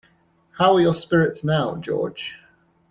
How 0.57 0.73
are 0.77 0.81
your 0.81 0.95
spirits 0.95 1.43
now, 1.43 1.75
George? 1.75 2.39